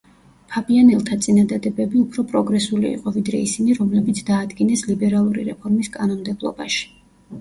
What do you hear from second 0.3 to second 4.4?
ფაბიანელთა წინადადებები უფრო პროგრესული იყო, ვიდრე ისინი, რომლებიც